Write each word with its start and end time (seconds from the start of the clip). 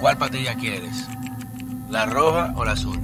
¿Cuál 0.00 0.16
patilla 0.16 0.54
quieres? 0.54 1.06
¿La 1.90 2.06
roja 2.06 2.54
o 2.56 2.64
la 2.64 2.72
azul? 2.72 2.98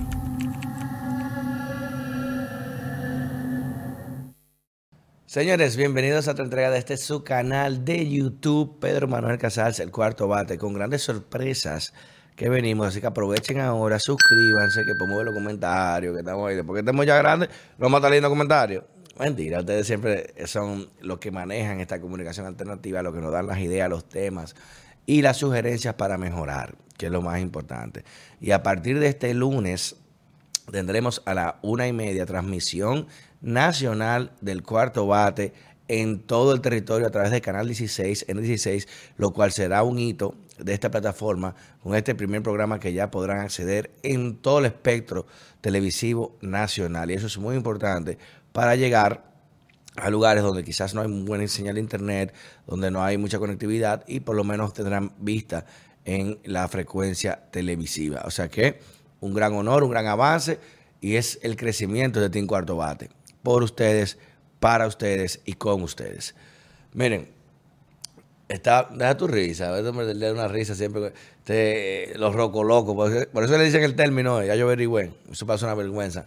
Señores, 5.26 5.76
bienvenidos 5.76 6.26
a 6.26 6.30
otra 6.30 6.44
entrega 6.44 6.71
de 6.71 6.78
este 6.78 6.96
su 6.96 7.22
canal 7.22 7.85
de 7.85 8.08
YouTube, 8.08 8.78
Pedro 8.80 9.08
Manuel 9.08 9.37
Casals, 9.37 9.78
el 9.80 9.90
cuarto 9.90 10.26
bate, 10.26 10.56
con 10.56 10.72
grandes 10.72 11.03
sorpresas 11.03 11.92
que 12.35 12.48
venimos. 12.48 12.87
Así 12.87 13.03
que 13.03 13.08
aprovechen 13.08 13.60
ahora, 13.60 13.99
suscríbanse, 13.99 14.81
que 14.87 14.92
ver 14.92 15.26
los 15.26 15.35
comentarios, 15.35 16.15
que 16.15 16.20
estamos 16.20 16.48
ahí. 16.48 16.62
Porque 16.62 16.80
estamos 16.80 17.05
ya 17.05 17.19
grandes, 17.19 17.51
no 17.77 17.84
vamos 17.84 17.97
a 17.97 17.98
estar 17.98 18.10
leyendo 18.10 18.30
comentarios. 18.30 18.84
Mentira, 19.19 19.60
ustedes 19.60 19.87
siempre 19.87 20.33
son 20.47 20.88
los 21.02 21.19
que 21.19 21.30
manejan 21.30 21.78
esta 21.80 22.01
comunicación 22.01 22.47
alternativa, 22.47 23.02
los 23.02 23.12
que 23.15 23.20
nos 23.20 23.33
dan 23.33 23.47
las 23.47 23.59
ideas, 23.59 23.91
los 23.91 24.09
temas 24.09 24.55
y 25.06 25.23
las 25.23 25.38
sugerencias 25.38 25.95
para 25.95 26.19
mejorar, 26.19 26.74
que 26.98 27.06
es 27.06 27.12
lo 27.12 27.23
más 27.23 27.41
importante. 27.41 28.05
Y 28.41 28.51
a 28.51 28.62
partir 28.62 28.98
de 28.98 29.09
este 29.09 29.33
lunes 29.34 29.97
tendremos 30.70 31.23
a 31.24 31.34
la 31.34 31.59
una 31.62 31.87
y 31.87 31.92
media 31.92 32.27
transmisión 32.27 33.06
nacional 33.41 34.33
del 34.41 34.62
cuarto 34.62 35.06
bate 35.06 35.52
en 35.88 36.19
todo 36.20 36.52
el 36.52 36.61
territorio 36.61 37.06
a 37.06 37.11
través 37.11 37.30
del 37.30 37.41
canal 37.41 37.66
16, 37.66 38.27
N16, 38.27 38.88
lo 39.16 39.33
cual 39.33 39.52
será 39.52 39.84
un 39.84 39.98
hito 39.98 40.34
de 40.59 40.74
esta 40.74 40.91
plataforma 40.91 41.55
con 41.83 41.95
este 41.95 42.14
primer 42.14 42.42
programa 42.42 42.80
que 42.80 42.92
ya 42.92 43.11
podrán 43.11 43.41
acceder 43.41 43.92
en 44.02 44.36
todo 44.36 44.59
el 44.59 44.66
espectro 44.66 45.27
televisivo 45.61 46.36
nacional. 46.41 47.11
Y 47.11 47.14
eso 47.14 47.27
es 47.27 47.38
muy 47.38 47.56
importante 47.56 48.19
para 48.52 48.75
llegar 48.75 49.36
a 49.96 50.10
lugares 50.10 50.42
donde 50.42 50.64
quizás 50.64 50.95
no 50.95 51.02
hay 51.02 51.09
buena 51.09 51.46
señal 51.48 51.74
de 51.74 51.80
internet, 51.80 52.34
donde 52.66 52.91
no 52.91 53.02
hay 53.02 53.18
mucha 53.18 53.38
conectividad 53.38 54.05
y 54.06 54.20
por 54.20 54.36
lo 54.36 54.44
menos 54.44 54.72
tendrán 54.72 55.12
vista 55.19 55.66
en 56.05 56.38
la 56.44 56.69
frecuencia 56.69 57.42
televisiva. 57.50 58.22
O 58.25 58.30
sea 58.30 58.48
que 58.48 58.80
un 59.20 59.34
gran 59.34 59.55
honor, 59.55 59.83
un 59.83 59.91
gran 59.91 60.06
avance 60.06 60.58
y 61.00 61.16
es 61.16 61.38
el 61.42 61.56
crecimiento 61.56 62.20
de 62.20 62.30
Team 62.30 62.47
Cuarto 62.47 62.77
Bate 62.77 63.11
por 63.42 63.62
ustedes, 63.62 64.19
para 64.61 64.86
ustedes 64.86 65.41
y 65.44 65.53
con 65.55 65.83
ustedes. 65.83 66.34
Miren, 66.94 67.28
está, 68.48 68.88
deja 68.92 69.16
tu 69.16 69.27
risa, 69.27 69.69
a 69.69 69.81
veces 69.81 70.19
da 70.19 70.33
una 70.33 70.48
risa 70.48 70.75
siempre. 70.75 71.12
los 72.16 72.34
rocos 72.34 72.66
locos, 72.66 72.94
por, 73.33 73.44
eso 73.44 73.58
le 73.58 73.64
dicen 73.64 73.84
el 73.84 73.94
término, 73.94 74.42
ya 74.42 74.56
yo 74.56 74.66
averigüé, 74.66 75.12
eso 75.31 75.47
pasa 75.47 75.66
una 75.66 75.75
vergüenza. 75.75 76.27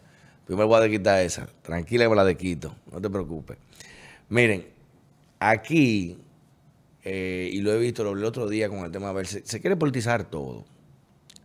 Primero 0.49 0.67
voy 0.67 0.83
a 0.83 0.89
quitar 0.89 1.19
esa, 1.21 1.47
tranquila 1.61 2.05
que 2.05 2.09
me 2.09 2.15
la 2.15 2.25
de 2.25 2.35
quito, 2.35 2.75
no 2.91 2.99
te 2.99 3.07
preocupes. 3.07 3.57
Miren, 4.29 4.65
aquí, 5.37 6.17
eh, 7.03 7.51
y 7.53 7.61
lo 7.61 7.71
he 7.71 7.77
visto 7.77 8.01
el 8.11 8.23
otro 8.23 8.49
día 8.49 8.67
con 8.67 8.79
el 8.79 8.91
tema, 8.91 9.09
a 9.09 9.13
ver, 9.13 9.27
se, 9.27 9.61
quiere 9.61 9.75
politizar 9.75 10.23
todo. 10.23 10.65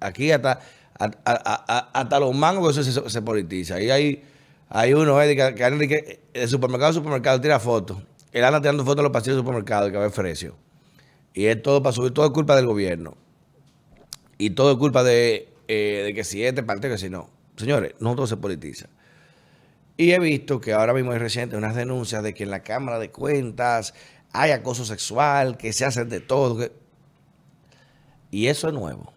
Aquí 0.00 0.32
hasta, 0.32 0.60
hasta, 0.97 2.19
los 2.19 2.34
mangos 2.34 2.78
eso 2.78 2.91
se, 3.02 3.10
se 3.10 3.20
politiza. 3.20 3.75
Ahí 3.75 3.91
hay 3.91 4.22
hay 4.69 4.94
uno 4.94 5.20
eh, 5.20 5.36
que, 5.36 5.55
que, 5.55 6.20
que 6.32 6.48
supermercado 6.48 6.91
a 6.91 6.94
supermercado 6.94 7.41
tira 7.41 7.60
fotos. 7.60 7.98
Él 8.32 8.42
anda 8.44 8.60
tirando 8.60 8.84
fotos 8.84 9.00
a 9.00 9.02
los 9.02 9.12
pasillos 9.12 9.36
del 9.36 9.44
supermercado 9.44 9.91
que 9.91 9.97
va 9.97 10.06
a 10.06 10.10
frecio. 10.10 10.56
Y 11.32 11.44
es 11.44 11.62
todo 11.62 11.82
para 11.82 11.92
subir, 11.92 12.12
todo 12.12 12.27
es 12.27 12.32
culpa 12.32 12.56
del 12.56 12.66
gobierno. 12.66 13.16
Y 14.38 14.50
todo 14.50 14.72
es 14.72 14.78
culpa 14.78 15.05
de, 15.05 15.48
eh, 15.69 16.12
que 16.14 16.25
si 16.25 16.42
este 16.42 16.62
parte, 16.62 16.88
que 16.88 16.98
si 16.98 17.08
no. 17.08 17.30
Señores, 17.56 17.94
no 18.00 18.27
se 18.27 18.36
politiza. 18.36 18.86
Y 19.97 20.12
he 20.12 20.19
visto 20.19 20.60
que 20.60 20.72
ahora 20.72 20.92
mismo 20.92 21.12
es 21.12 21.20
reciente 21.20 21.56
unas 21.56 21.77
denuncias 21.77 22.22
de 22.22 22.34
que 22.34 22.42
en 22.42 22.50
la 22.50 22.62
Cámara 22.62 22.98
de 22.98 23.10
Cuentas 23.10 23.94
hay 24.33 24.50
acoso 24.50 24.84
sexual, 24.84 25.56
que 25.56 25.72
se 25.72 25.84
hacen 25.84 26.08
de 26.08 26.20
todo. 26.20 26.69
Y 28.30 28.48
eso 28.48 28.69
es 28.69 28.75
nuevo. 28.75 29.12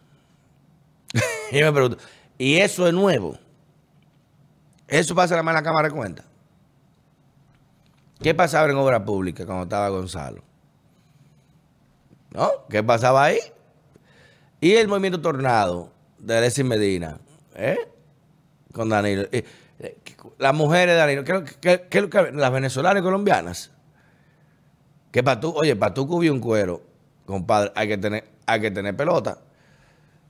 y 1.52 1.61
me 1.61 1.71
pregunto, 1.71 1.97
¿y 2.37 2.58
eso 2.58 2.87
es 2.87 2.93
nuevo? 2.93 3.39
Eso 4.87 5.15
pasa 5.15 5.36
la 5.36 5.43
mala 5.43 5.64
Cámara 5.64 5.89
de 5.89 5.95
Cuentas. 5.95 6.26
¿Qué 8.21 8.33
pasaba 8.36 8.70
en 8.70 8.77
obra 8.77 9.03
pública 9.03 9.45
cuando 9.45 9.64
estaba 9.64 9.89
Gonzalo? 9.89 10.43
¿No? 12.31 12.49
¿Qué 12.70 12.83
pasaba 12.83 13.26
ahí? 13.26 13.39
Y 14.61 14.73
el 14.73 14.87
movimiento 14.87 15.21
Tornado 15.21 15.92
de 16.20 16.37
Alexis 16.37 16.65
Medina, 16.65 17.20
¿eh? 17.55 17.77
Con 18.77 18.89
Danilo. 18.89 19.23
Eh, 19.32 19.43
las 20.38 20.54
mujeres 20.54 20.93
de 20.93 20.99
Danilo, 20.99 21.23
¿qué, 21.60 21.88
qué, 21.89 22.32
las 22.33 22.52
venezolanas 22.52 23.02
y 23.02 23.04
colombianas. 23.04 23.71
Que 25.11 25.23
para 25.23 25.39
tú, 25.39 25.52
oye, 25.55 25.76
para 25.76 25.93
tú 25.93 26.08
cubrir 26.08 26.32
un 26.32 26.39
cuero, 26.39 26.82
compadre, 27.26 27.71
hay 27.76 27.88
que 27.88 27.98
tener, 27.98 28.23
hay 28.45 28.61
que 28.61 28.71
tener 28.71 28.95
pelota. 28.95 29.39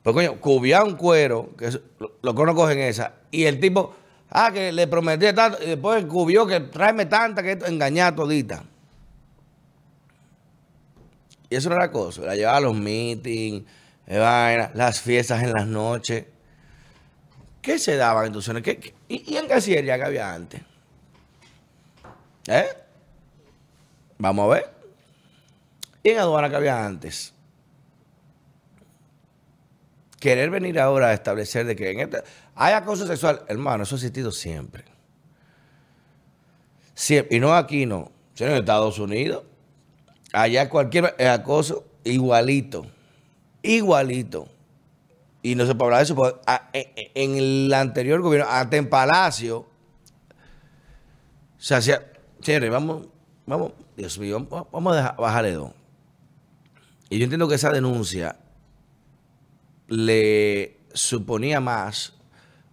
Porque 0.02 0.28
coño, 0.28 0.40
cubía 0.40 0.84
un 0.84 0.96
cuero, 0.96 1.50
que 1.58 1.70
lo, 2.00 2.36
que 2.36 2.42
uno 2.42 2.56
coge 2.56 2.74
en 2.74 2.80
esa, 2.80 3.14
y 3.32 3.44
el 3.44 3.60
tipo 3.60 3.94
Ah, 4.30 4.52
que 4.54 4.72
le 4.72 4.88
prometí 4.88 5.32
tanto 5.34 5.58
y 5.64 5.68
después 5.68 6.04
cubrió 6.06 6.46
que 6.46 6.60
tráeme 6.60 7.06
tanta 7.06 7.42
que 7.42 7.52
engañar 7.66 8.16
todita. 8.16 8.64
Y 11.50 11.56
eso 11.56 11.70
no 11.70 11.76
era 11.76 11.90
cosa. 11.92 12.24
La 12.24 12.36
llevaba 12.36 12.58
a 12.58 12.62
los 12.62 12.76
meetings, 12.76 13.64
las 14.06 15.00
fiestas 15.00 15.44
en 15.44 15.54
las 15.54 15.66
noches. 15.66 16.26
¿Qué 17.68 17.78
se 17.80 17.98
daban 17.98 18.28
entonces? 18.28 18.62
¿Qué, 18.62 18.94
y, 19.10 19.36
en 19.36 19.46
Cancillería 19.46 19.98
que 19.98 20.06
había 20.06 20.34
antes? 20.34 20.62
¿Eh? 22.48 22.66
Vamos 24.18 24.46
a 24.46 24.54
ver. 24.54 24.74
¿Y 26.02 26.12
en 26.12 26.20
aduana 26.20 26.50
que 26.50 26.56
había 26.56 26.86
antes? 26.86 27.34
Querer 30.18 30.50
venir 30.50 30.80
ahora 30.80 31.10
a 31.10 31.14
establecer 31.14 31.66
de 31.66 31.76
que 31.76 32.10
hay 32.56 32.74
acoso 32.74 33.06
sexual, 33.06 33.44
hermano, 33.50 33.84
eso 33.84 33.96
ha 33.96 33.98
existido 33.98 34.32
siempre. 34.32 34.86
siempre. 36.96 37.36
Y 37.36 37.42
no 37.42 37.54
aquí, 37.54 37.86
no. 37.86 38.14
en 38.38 38.54
Estados 38.54 38.98
Unidos, 38.98 39.44
allá 40.32 40.70
cualquier 40.70 41.22
acoso, 41.22 41.84
igualito. 42.06 42.88
Igualito. 43.62 44.57
Y 45.42 45.56
no 45.56 45.66
se 45.66 45.76
puede 45.76 45.88
hablar 45.88 46.00
de 46.00 46.04
eso, 46.06 46.16
porque 46.16 46.40
en 47.14 47.38
el 47.38 47.74
anterior 47.74 48.22
gobierno, 48.22 48.50
hasta 48.50 48.78
en 48.78 48.90
Palacio, 48.90 49.68
se 51.58 51.76
hacía. 51.76 52.12
Chévere, 52.42 52.70
vamos, 52.70 53.08
vamos, 53.46 53.74
Dios 53.96 54.18
mío, 54.20 54.48
vamos 54.72 54.98
a 54.98 55.12
bajarle 55.14 55.54
dos. 55.54 55.72
Y 57.10 57.18
yo 57.18 57.24
entiendo 57.24 57.48
que 57.48 57.56
esa 57.56 57.72
denuncia 57.72 58.38
le 59.88 60.78
suponía 60.94 61.60
más 61.60 62.14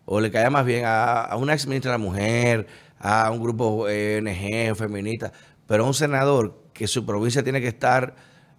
o 0.06 0.20
le 0.20 0.30
caía 0.30 0.50
más 0.50 0.66
bien 0.66 0.84
a, 0.86 1.34
una 1.36 1.54
ex 1.54 1.66
ministra 1.66 1.92
de 1.92 1.98
la 1.98 2.04
mujer, 2.04 2.66
a 2.98 3.30
un 3.30 3.40
grupo 3.40 3.84
ONG, 3.84 4.74
feminista, 4.76 5.32
pero 5.66 5.84
a 5.84 5.86
un 5.86 5.94
senador 5.94 6.62
que 6.72 6.86
su 6.86 7.06
provincia 7.06 7.42
tiene 7.42 7.60
que 7.60 7.68
estar 7.68 8.14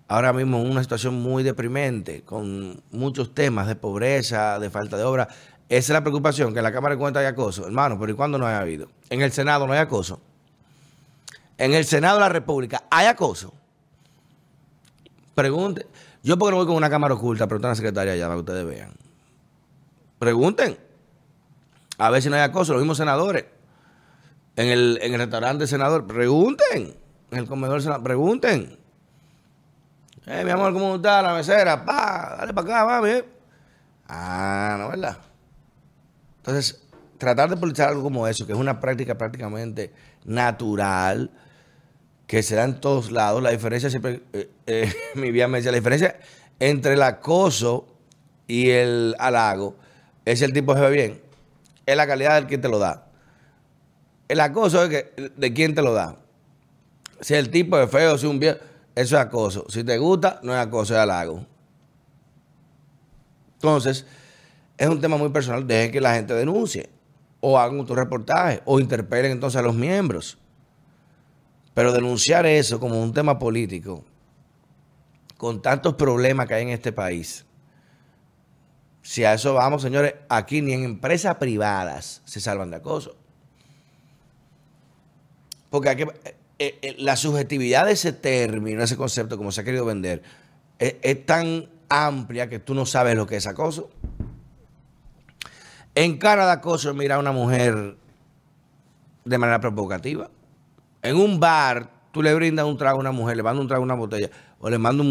ahora 0.07 0.33
mismo 0.33 0.59
en 0.59 0.69
una 0.69 0.81
situación 0.81 1.21
muy 1.21 1.43
deprimente, 1.43 2.21
con 2.23 2.81
muchos 2.91 3.33
temas 3.33 3.67
de 3.67 3.75
pobreza, 3.75 4.59
de 4.59 4.69
falta 4.69 4.97
de 4.97 5.03
obra. 5.03 5.27
Esa 5.67 5.77
es 5.77 5.89
la 5.89 6.01
preocupación, 6.01 6.53
que 6.53 6.59
en 6.59 6.63
la 6.63 6.71
Cámara 6.71 6.95
de 6.95 6.99
Cuentas 6.99 7.21
hay 7.21 7.27
acoso. 7.27 7.65
Hermano, 7.65 7.99
pero 7.99 8.11
¿y 8.11 8.15
cuándo 8.15 8.37
no 8.37 8.45
ha 8.45 8.59
habido? 8.59 8.87
En 9.09 9.21
el 9.21 9.31
Senado 9.31 9.65
no 9.65 9.73
hay 9.73 9.79
acoso. 9.79 10.19
En 11.57 11.73
el 11.73 11.85
Senado 11.85 12.17
de 12.17 12.21
la 12.21 12.29
República 12.29 12.83
hay 12.89 13.07
acoso. 13.07 13.53
Pregunte. 15.33 15.87
Yo 16.23 16.37
porque 16.37 16.51
no 16.51 16.57
voy 16.57 16.65
con 16.65 16.75
una 16.75 16.89
cámara 16.89 17.13
oculta, 17.13 17.47
preguntar 17.47 17.69
a 17.69 17.71
la 17.71 17.75
secretaria 17.75 18.13
allá 18.13 18.25
para 18.25 18.35
que 18.35 18.39
ustedes 18.39 18.65
vean. 18.65 18.93
Pregunten. 20.19 20.77
A 21.97 22.09
ver 22.09 22.21
si 22.21 22.29
no 22.29 22.35
hay 22.35 22.41
acoso. 22.41 22.73
Los 22.73 22.81
mismos 22.81 22.97
senadores. 22.97 23.45
En 24.55 24.67
el, 24.67 24.99
en 25.01 25.13
el 25.13 25.19
restaurante 25.19 25.67
senador. 25.67 26.07
Pregunten. 26.07 26.95
En 27.31 27.37
el 27.37 27.47
comedor 27.47 27.81
senador. 27.81 28.03
Pregunten. 28.03 28.77
Eh, 30.27 30.43
mi 30.43 30.51
amor, 30.51 30.73
¿cómo 30.73 30.95
está 30.95 31.21
la 31.21 31.33
mesera? 31.33 31.85
Pa, 31.85 32.35
dale 32.39 32.53
para 32.53 32.67
acá, 32.67 32.85
mami. 32.85 33.23
Ah, 34.07 34.75
no, 34.79 34.89
¿verdad? 34.89 35.17
Entonces, 36.37 36.81
tratar 37.17 37.49
de 37.49 37.57
politizar 37.57 37.89
algo 37.89 38.03
como 38.03 38.27
eso, 38.27 38.45
que 38.45 38.53
es 38.53 38.57
una 38.57 38.79
práctica 38.79 39.15
prácticamente 39.17 39.93
natural, 40.23 41.31
que 42.27 42.41
se 42.43 42.55
da 42.55 42.63
en 42.63 42.79
todos 42.79 43.11
lados. 43.11 43.41
La 43.43 43.51
diferencia 43.51 43.89
siempre, 43.89 44.21
eh, 44.33 44.49
eh, 44.65 44.93
mi 45.15 45.31
vida 45.31 45.47
me 45.47 45.59
decía, 45.59 45.71
la 45.71 45.77
diferencia 45.77 46.19
entre 46.59 46.93
el 46.93 47.03
acoso 47.03 47.87
y 48.47 48.69
el 48.69 49.15
halago 49.19 49.75
es 50.23 50.41
el 50.41 50.53
tipo 50.53 50.73
se 50.73 50.81
ve 50.81 50.89
bien 50.91 51.25
es 51.85 51.95
la 51.95 52.07
calidad 52.07 52.35
del 52.35 52.47
quien 52.47 52.61
te 52.61 52.69
lo 52.69 52.79
da. 52.79 53.07
El 54.27 54.39
acoso 54.39 54.83
es 54.83 54.89
que, 54.89 55.31
de 55.35 55.53
quién 55.53 55.75
te 55.75 55.81
lo 55.81 55.93
da. 55.93 56.17
Si 57.21 57.33
el 57.35 57.49
tipo 57.49 57.79
es 57.79 57.89
feo, 57.89 58.17
si 58.17 58.25
un 58.25 58.39
viejo, 58.39 58.59
eso 58.95 59.17
es 59.17 59.21
acoso. 59.21 59.65
Si 59.69 59.83
te 59.83 59.97
gusta, 59.97 60.39
no 60.41 60.53
es 60.53 60.59
acoso, 60.59 60.93
es 60.93 60.99
halago. 60.99 61.45
Entonces, 63.55 64.05
es 64.77 64.87
un 64.87 65.01
tema 65.01 65.17
muy 65.17 65.29
personal. 65.29 65.67
Dejen 65.67 65.91
que 65.91 65.99
la 65.99 66.15
gente 66.15 66.33
denuncie. 66.33 66.89
O 67.41 67.59
hagan 67.59 67.79
un 67.79 67.87
reportaje. 67.87 68.61
O 68.63 68.79
interpelen 68.79 69.33
entonces 69.33 69.59
a 69.59 69.61
los 69.61 69.75
miembros. 69.75 70.37
Pero 71.73 71.91
denunciar 71.91 72.45
eso 72.45 72.79
como 72.79 73.03
un 73.03 73.13
tema 73.13 73.37
político, 73.37 74.05
con 75.37 75.61
tantos 75.61 75.95
problemas 75.95 76.47
que 76.47 76.53
hay 76.53 76.63
en 76.63 76.69
este 76.69 76.93
país, 76.93 77.45
Si 79.01 79.23
a 79.23 79.35
eso 79.35 79.53
vamos, 79.53 79.83
señores, 79.83 80.15
aquí 80.29 80.63
ni 80.63 80.73
en 80.73 80.83
empresas 80.83 81.35
privadas 81.35 82.23
se 82.25 82.39
salvan 82.39 82.71
de 82.71 82.77
acoso. 82.77 83.15
Porque 85.69 85.89
hay 85.89 85.95
que, 85.97 86.07
eh, 86.59 86.79
eh, 86.81 86.95
la 86.99 87.15
subjetividad 87.15 87.85
de 87.85 87.93
ese 87.93 88.13
término, 88.13 88.83
ese 88.83 88.97
concepto, 88.97 89.37
como 89.37 89.51
se 89.51 89.61
ha 89.61 89.63
querido 89.63 89.85
vender, 89.85 90.23
es, 90.79 90.95
es 91.01 91.25
tan 91.25 91.69
amplia 91.89 92.49
que 92.49 92.59
tú 92.59 92.73
no 92.73 92.85
sabes 92.85 93.15
lo 93.15 93.27
que 93.27 93.37
es 93.37 93.47
acoso. 93.47 93.89
En 95.93 96.17
cara 96.17 96.45
de 96.45 96.51
acoso, 96.51 96.93
mira 96.93 97.15
a 97.15 97.19
una 97.19 97.31
mujer 97.31 97.95
de 99.23 99.37
manera 99.37 99.59
provocativa. 99.59 100.29
En 101.01 101.15
un 101.17 101.39
bar, 101.39 101.89
tú 102.11 102.21
le 102.21 102.33
brindas 102.33 102.65
un 102.65 102.77
trago 102.77 102.97
a 102.97 103.01
una 103.01 103.11
mujer, 103.11 103.37
le 103.37 103.43
mandas 103.43 103.61
un 103.61 103.67
trago 103.67 103.83
a 103.83 103.85
una 103.85 103.95
botella, 103.95 104.29
o 104.59 104.69
le 104.69 104.77
mandas 104.77 105.05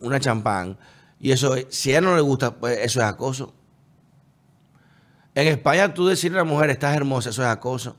una 0.00 0.18
champán, 0.18 0.76
y 1.20 1.32
eso, 1.32 1.54
si 1.68 1.90
a 1.90 1.98
ella 1.98 2.00
no 2.00 2.16
le 2.16 2.22
gusta, 2.22 2.54
pues 2.54 2.78
eso 2.78 3.00
es 3.00 3.06
acoso. 3.06 3.52
En 5.34 5.46
España, 5.46 5.92
tú 5.92 6.06
decirle 6.06 6.38
a 6.38 6.44
la 6.44 6.50
mujer, 6.50 6.70
estás 6.70 6.96
hermosa, 6.96 7.30
eso 7.30 7.42
es 7.42 7.48
acoso. 7.48 7.94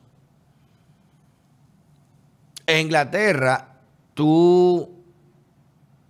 En 2.66 2.86
Inglaterra, 2.86 3.80
tú 4.14 5.04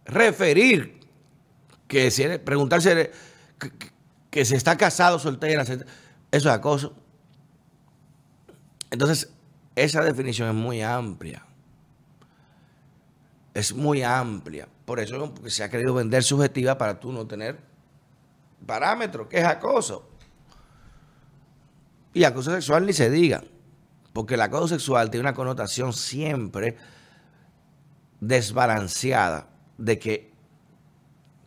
referir 0.05 0.99
que 1.87 2.11
si 2.11 2.25
preguntarse 2.39 3.11
que, 4.29 4.45
si 4.45 4.55
está 4.55 4.77
casado, 4.77 5.19
soltera, 5.19 5.63
eso 5.63 5.83
es 6.31 6.45
acoso. 6.45 6.95
Entonces, 8.89 9.29
esa 9.75 10.03
definición 10.03 10.49
es 10.49 10.55
muy 10.55 10.81
amplia. 10.81 11.45
Es 13.53 13.73
muy 13.73 14.03
amplia. 14.03 14.67
Por 14.85 14.99
eso 14.99 15.33
se 15.47 15.63
ha 15.63 15.69
querido 15.69 15.93
vender 15.93 16.23
subjetiva 16.23 16.77
para 16.77 16.99
tú 16.99 17.11
no 17.11 17.25
tener 17.27 17.59
parámetros, 18.65 19.27
que 19.27 19.39
es 19.39 19.45
acoso. 19.45 20.09
Y 22.13 22.23
acoso 22.23 22.51
sexual 22.51 22.85
ni 22.85 22.93
se 22.93 23.09
diga. 23.09 23.43
Porque 24.13 24.33
el 24.33 24.41
acoso 24.41 24.67
sexual 24.67 25.09
tiene 25.09 25.21
una 25.21 25.33
connotación 25.33 25.93
siempre 25.93 26.77
desbalanceada 28.19 29.47
de 29.77 29.99
que 29.99 30.31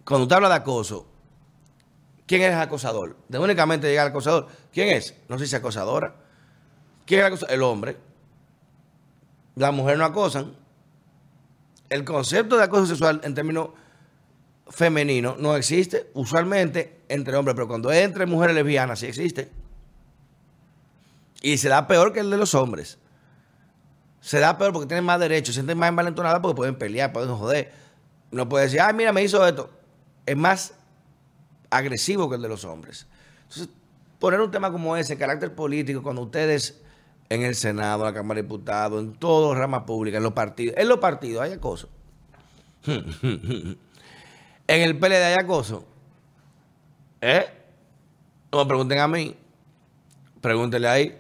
cuando 0.05 0.25
usted 0.25 0.37
habla 0.37 0.49
de 0.49 0.55
acoso, 0.57 1.07
¿quién 2.27 2.43
es 2.43 2.53
el 2.53 2.61
acosador? 2.61 3.17
De 3.29 3.39
únicamente 3.39 3.89
llega 3.89 4.03
el 4.03 4.09
acosador. 4.09 4.49
¿Quién 4.73 4.89
es? 4.89 5.15
No 5.29 5.39
sé 5.39 5.47
si 5.47 5.57
acosadora. 5.57 6.17
¿Quién 7.07 7.21
es 7.21 7.27
el 7.27 7.33
acosador? 7.33 7.55
El 7.55 7.63
hombre. 7.63 7.97
La 9.57 9.71
mujer 9.71 9.97
no 9.99 10.05
acosan. 10.05 10.57
El 11.89 12.05
concepto 12.05 12.57
de 12.57 12.65
acoso 12.65 12.87
sexual 12.87 13.21
en 13.25 13.35
términos 13.35 13.71
femeninos 14.69 15.39
no 15.39 15.55
existe 15.57 16.11
usualmente 16.15 17.03
entre 17.09 17.37
hombres, 17.37 17.55
pero 17.55 17.69
cuando 17.69 17.93
es 17.93 18.05
entre 18.05 18.27
mujeres 18.27 18.55
lesbianas 18.55 18.99
sí 18.99 19.07
existe. 19.07 19.51
Y 21.43 21.59
se 21.59 21.69
da 21.69 21.87
peor 21.87 22.13
que 22.13 22.21
el 22.21 22.31
de 22.31 22.37
los 22.37 22.55
hombres. 22.55 22.99
Se 24.21 24.39
da 24.39 24.57
peor 24.57 24.73
porque 24.73 24.87
tienen 24.87 25.05
más 25.05 25.21
derechos, 25.21 25.55
sienten 25.55 25.77
más 25.77 25.91
envalentonadas 25.91 26.41
porque 26.41 26.57
pueden 26.57 26.77
pelear, 26.77 27.13
pueden 27.13 27.35
joder. 27.37 27.73
No 28.31 28.49
puede 28.49 28.65
decir, 28.65 28.81
ay, 28.81 28.95
mira, 28.95 29.13
me 29.13 29.23
hizo 29.23 29.47
esto. 29.47 29.71
Es 30.25 30.37
más 30.37 30.75
agresivo 31.71 32.29
que 32.29 32.37
el 32.37 32.43
de 32.43 32.49
los 32.49 32.65
hombres. 32.65 33.07
Entonces, 33.43 33.69
poner 34.19 34.41
un 34.41 34.51
tema 34.51 34.73
como 34.73 34.97
ese, 34.97 35.19
carácter 35.19 35.55
político, 35.55 36.03
cuando 36.03 36.23
ustedes 36.23 36.81
en 37.29 37.43
el 37.43 37.55
Senado, 37.55 38.07
en 38.07 38.15
la 38.15 38.15
Cámara 38.15 38.39
de 38.39 38.43
Diputados, 38.43 39.03
en 39.03 39.15
todas 39.15 39.59
ramas 39.59 39.83
públicas, 39.83 40.19
en 40.19 40.25
los 40.25 40.33
partidos, 40.33 40.77
en 40.79 40.89
los 40.89 40.99
partidos 40.99 41.43
hay 41.43 41.53
acoso. 41.53 41.89
en 42.87 43.77
el 44.67 44.99
PLD 44.99 45.25
hay 45.25 45.35
acoso. 45.35 45.85
¿Eh? 47.21 47.47
No 48.53 48.59
me 48.59 48.67
pregunten 48.67 48.99
a 48.99 49.09
mí. 49.09 49.37
Pregúntenle 50.45 50.89
ahí. 50.89 51.19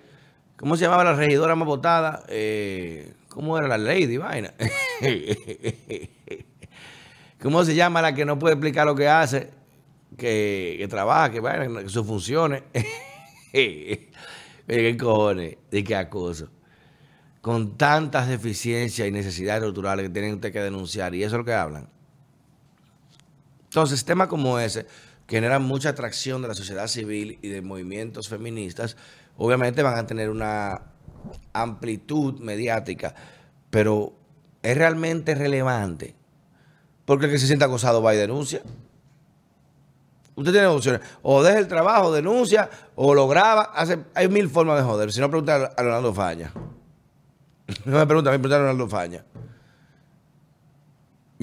¿Cómo 0.58 0.76
se 0.76 0.84
llamaba 0.84 1.02
la 1.02 1.14
regidora 1.14 1.54
más 1.54 1.66
votada? 1.66 2.24
Eh, 2.28 3.14
¿Cómo 3.30 3.56
era 3.56 3.66
la 3.66 3.78
lady, 3.78 4.18
vaina? 4.18 4.52
¿Cómo 7.42 7.64
se 7.64 7.74
llama 7.74 8.02
la 8.02 8.14
que 8.14 8.26
no 8.26 8.38
puede 8.38 8.52
explicar 8.52 8.84
lo 8.84 8.94
que 8.94 9.08
hace? 9.08 9.48
Que, 10.18 10.76
que 10.78 10.88
trabaja, 10.88 11.30
que 11.30 11.40
vaina, 11.40 11.84
que 11.84 11.88
sus 11.88 12.06
funciones. 12.06 12.64
¿Qué 13.50 14.96
cojones? 15.00 15.56
¿De 15.70 15.82
qué 15.82 15.96
acoso? 15.96 16.50
Con 17.40 17.78
tantas 17.78 18.28
deficiencias 18.28 19.08
y 19.08 19.10
necesidades 19.10 19.62
estructurales 19.62 20.08
que 20.08 20.12
tienen 20.12 20.38
que 20.38 20.50
denunciar. 20.50 21.14
Y 21.14 21.22
eso 21.22 21.36
es 21.36 21.38
lo 21.38 21.44
que 21.46 21.54
hablan. 21.54 21.88
Entonces, 23.64 24.04
temas 24.04 24.28
como 24.28 24.58
ese, 24.58 24.86
generan 25.28 25.62
mucha 25.62 25.90
atracción 25.90 26.42
de 26.42 26.48
la 26.48 26.54
sociedad 26.54 26.86
civil 26.86 27.38
y 27.42 27.48
de 27.48 27.62
movimientos 27.62 28.28
feministas, 28.28 28.96
obviamente 29.36 29.82
van 29.82 29.98
a 29.98 30.06
tener 30.06 30.30
una 30.30 30.82
amplitud 31.52 32.38
mediática, 32.40 33.14
pero 33.70 34.12
es 34.62 34.76
realmente 34.76 35.34
relevante. 35.34 36.14
Porque 37.04 37.26
el 37.26 37.32
que 37.32 37.38
se 37.38 37.46
sienta 37.46 37.66
acosado 37.66 38.02
va 38.02 38.14
y 38.14 38.18
denuncia. 38.18 38.62
Usted 40.36 40.52
tiene 40.52 40.66
opciones. 40.66 41.00
O 41.22 41.42
deja 41.42 41.58
el 41.58 41.68
trabajo, 41.68 42.12
denuncia, 42.12 42.68
o 42.94 43.14
lo 43.14 43.28
graba. 43.28 43.62
Hace, 43.74 43.98
hay 44.14 44.28
mil 44.28 44.48
formas 44.48 44.78
de 44.78 44.84
joder. 44.84 45.12
Si 45.12 45.20
no, 45.20 45.28
pregunta 45.28 45.72
a 45.76 45.82
Leonardo 45.82 46.12
Faña. 46.12 46.52
No 47.86 47.96
me 47.96 48.06
pregunta, 48.06 48.30
me 48.30 48.38
pregunta 48.38 48.56
a 48.56 48.58
Leonardo 48.58 48.88
Faña. 48.88 49.24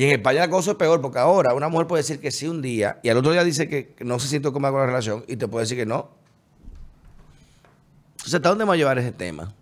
Y 0.01 0.06
en 0.06 0.13
España 0.13 0.44
el 0.44 0.50
acoso 0.50 0.71
es 0.71 0.77
peor, 0.77 1.00
porque 1.00 1.19
ahora 1.19 1.53
una 1.53 1.69
mujer 1.69 1.86
puede 1.86 2.01
decir 2.01 2.19
que 2.19 2.31
sí 2.31 2.48
un 2.48 2.59
día, 2.59 3.00
y 3.03 3.09
al 3.09 3.18
otro 3.18 3.33
día 3.33 3.44
dice 3.44 3.69
que 3.69 3.94
no 4.00 4.18
se 4.18 4.27
siente 4.27 4.51
cómoda 4.51 4.71
con 4.71 4.80
la 4.80 4.88
relación, 4.88 5.24
y 5.27 5.36
te 5.36 5.48
puede 5.48 5.65
decir 5.65 5.77
que 5.77 5.86
no. 5.86 6.09
Entonces, 8.13 8.33
¿hasta 8.33 8.50
dónde 8.50 8.63
vamos 8.63 8.74
a 8.74 8.77
llevar 8.77 8.98
ese 8.98 9.12
tema? 9.12 9.53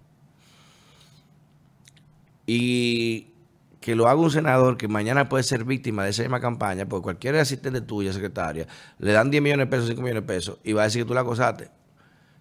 Y 2.46 3.34
que 3.82 3.98
lo 3.98 4.08
haga 4.08 4.18
un 4.18 4.32
senador 4.32 4.78
que 4.78 4.88
mañana 4.88 5.28
puede 5.28 5.44
ser 5.44 5.66
víctima 5.66 6.06
de 6.06 6.12
esa 6.12 6.22
misma 6.22 6.40
campaña, 6.40 6.86
porque 6.86 7.04
cualquier 7.04 7.36
asistente 7.36 7.82
tuya, 7.82 8.14
secretaria, 8.14 8.66
le 8.98 9.12
dan 9.12 9.30
10 9.30 9.44
millones 9.44 9.66
de 9.66 9.70
pesos, 9.70 9.88
5 9.90 10.02
millones 10.02 10.24
de 10.24 10.34
pesos, 10.34 10.58
y 10.64 10.72
va 10.72 10.84
a 10.84 10.86
decir 10.86 11.02
que 11.02 11.08
tú 11.10 11.14
la 11.14 11.20
acosaste. 11.20 11.70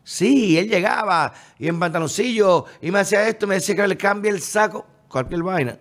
Sí, 0.04 0.56
él 0.56 0.68
llegaba 0.68 1.32
y 1.58 1.66
en 1.66 1.80
pantaloncillo 1.80 2.64
y 2.80 2.92
me 2.92 3.00
hacía 3.00 3.26
esto, 3.26 3.48
me 3.48 3.56
decía 3.56 3.74
que 3.74 3.88
le 3.88 3.96
cambie 3.96 4.30
el 4.30 4.40
saco, 4.40 4.86
cualquier 5.08 5.42
vaina. 5.42 5.80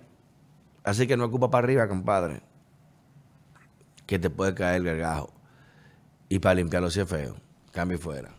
Así 0.87 1.05
que 1.05 1.17
no 1.17 1.25
ocupa 1.25 1.51
para 1.51 1.65
arriba, 1.65 1.89
compadre, 1.89 2.41
que 4.05 4.19
te 4.19 4.29
puede 4.29 4.53
caer 4.53 4.77
el 4.77 4.85
gargajo. 4.85 5.33
Y 6.29 6.39
para 6.39 6.55
limpiarlo 6.55 6.89
si 6.89 7.01
es 7.01 7.09
feo, 7.09 7.35
cambie 7.73 7.97
fuera. 7.97 8.36